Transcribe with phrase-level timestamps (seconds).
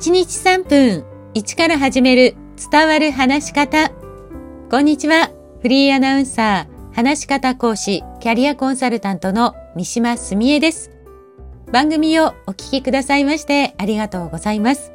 [0.00, 2.34] 1日3分1から始める
[2.70, 3.90] 伝わる話し方。
[4.70, 5.30] こんにちは。
[5.60, 10.90] フリーアナウンサー、話し方講師、キャリアコンサルタントの三島澄江です。
[11.70, 14.90] 番組をお聞きくださいましてありがとうございます。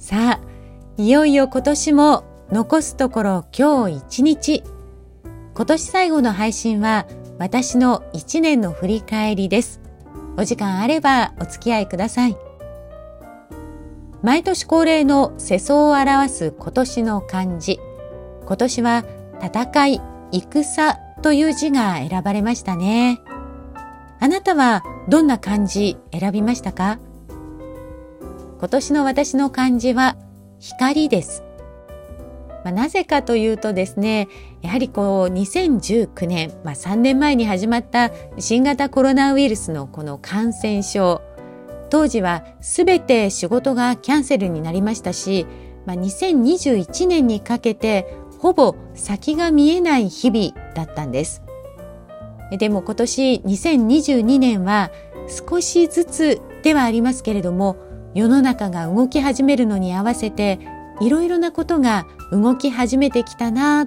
[0.00, 4.64] さあ、いよいよ今年も残すところ今日1日。
[5.54, 7.06] 今年最後の配信は
[7.38, 9.80] 私の1年の振り返りです。
[10.36, 12.47] お時間あればお付き合いください。
[14.22, 17.78] 毎年恒例の世相を表す今年の漢字。
[18.44, 19.04] 今年は
[19.40, 20.00] 戦い、
[20.32, 23.20] 戦という字が選ばれましたね。
[24.18, 26.98] あなたはどんな漢字選びましたか？
[28.58, 30.16] 今年の私の漢字は
[30.58, 31.44] 光です。
[32.64, 34.26] まあ、なぜかというとですね、
[34.62, 41.22] やはりこう2019年、まあ、3年前に始まった新型コロナウイルスのこの感染症、
[41.90, 45.46] 当時は全て仕事がキャンセルになりましたし、
[45.86, 48.06] まあ、2021年にかけて
[48.38, 51.42] ほぼ先が見えない日々だったんです。
[52.50, 54.90] でも今年2022年は
[55.48, 57.76] 少しずつではありますけれども
[58.14, 60.58] 世の中が動き始めるのに合わせて
[61.00, 63.86] いろいろなことが動き始めてきたな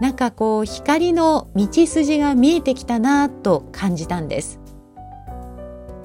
[0.00, 4.58] なんかこう光の道筋が見えてきたなと感じたんです。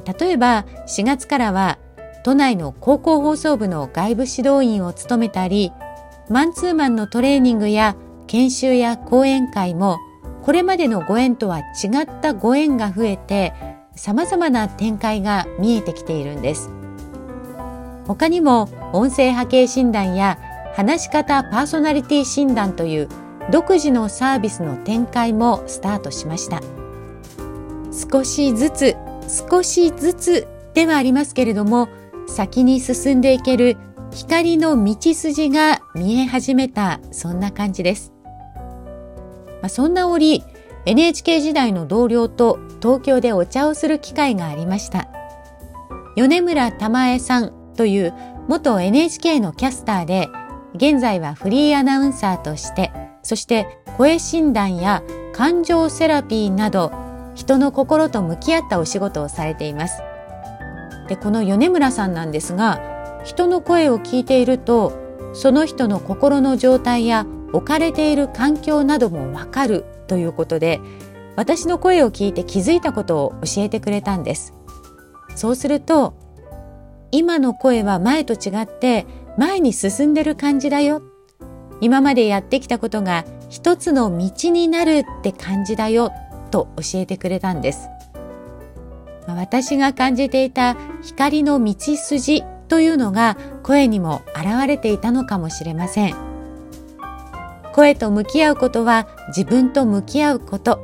[0.06, 1.80] 例えば4月からは
[2.24, 5.72] 都内の高校放送部の外部指導員を務めたり
[6.30, 7.96] マンツーマンのトレーニングや
[8.28, 10.00] 研修や講演会も
[10.44, 13.54] これまでのご縁とは違ったご縁が増えて
[13.96, 16.70] 様々な展開が見えてきているんです。
[18.08, 20.38] 他にも音声波形診断や
[20.76, 23.10] 話し方パーソナリティ診断という
[23.52, 26.62] 独自のサービスの展開もスタートしました。
[28.12, 28.96] 少しずつ
[29.28, 31.90] 少しずつではありますけれども
[32.28, 33.78] 先に進んでいける
[34.12, 38.14] 光の道筋が見え始めたそんな感じです、
[39.62, 40.44] まあ、そんな折
[40.86, 45.08] NHK 時代の同僚と東京でお茶をする機会がありました。
[46.16, 48.14] 米村玉江さんという
[48.48, 50.30] 元 NHK のキャスターで
[50.76, 52.92] 現在はフリーアナウンサーとして
[53.22, 55.04] そして声診断や
[55.34, 56.92] 感情セラピーなど
[57.36, 60.02] 人の心と向き合ったお仕事をされています。
[61.08, 64.94] でこの米村さんなんですが人の声を聞いていると
[65.34, 70.80] その人の心の状態や置かれている環境などもわかるということで
[71.36, 74.54] 私の声を聞いて気づいたことを教えてくれたんです。
[75.36, 76.16] そうすると
[77.12, 79.06] 今の声は前と違って
[79.38, 81.02] 前に進んでる感じだよ。
[81.82, 86.12] 今までやってきたことが一つの道になるって感じだよ。
[86.56, 87.90] と教えてくれたんです。
[89.28, 96.16] 私が感じていた光の道筋というのが声にも現れていたのかもしれません。
[97.74, 100.82] 声と向き合うことは自分と向き合うこと。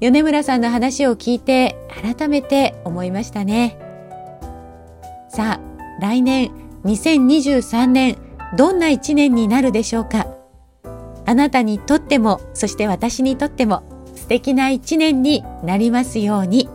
[0.00, 3.78] 米村さんの話を聞いて改めて思いましたね。
[5.28, 6.50] さあ、来年
[6.84, 8.16] 2023年
[8.56, 10.26] どんな一年になるでしょうか
[11.24, 13.95] あなたにとっても、そして私にとっても
[14.26, 16.68] 素敵な一年になりますように。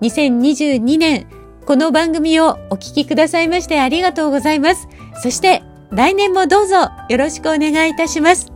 [0.00, 1.26] 2022年、
[1.66, 4.88] この番組をお聴きくださいましてありがとうございます。
[5.22, 8.50] そして来年もどうぞよろしくお願いいたします。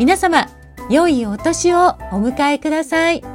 [0.00, 0.48] 皆様、
[0.90, 3.33] 良いお年をお迎えください。